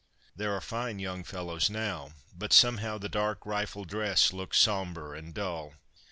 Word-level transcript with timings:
There 0.35 0.51
are 0.55 0.61
fine 0.61 0.97
young 0.97 1.23
fellows 1.23 1.69
now, 1.69 2.13
but 2.35 2.53
somehow 2.53 2.97
the 2.97 3.07
dark 3.07 3.45
rifle 3.45 3.85
dress 3.85 4.33
looks 4.33 4.57
sombre 4.57 5.11
and 5.15 5.31
dull. 5.31 5.75